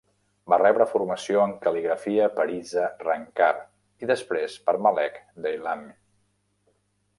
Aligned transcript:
Va 0.51 0.57
rebre 0.59 0.85
formació 0.93 1.43
en 1.49 1.53
cal·ligrafia 1.65 2.29
per 2.39 2.47
Isa 2.55 2.87
Rangkar 3.05 3.51
i 4.05 4.11
després 4.15 4.59
per 4.71 4.77
Malek 4.89 5.23
Deylami. 5.49 5.97